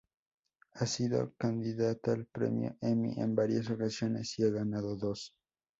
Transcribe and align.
Ha 0.73 0.87
sido 0.87 1.31
candidata 1.37 2.11
al 2.11 2.25
premio 2.25 2.75
Emmy 2.81 3.13
en 3.17 3.35
varias 3.35 3.69
ocasiones, 3.69 4.33
y 4.39 4.43
ha 4.45 4.49
ganado 4.49 4.95
dos. 4.97 5.35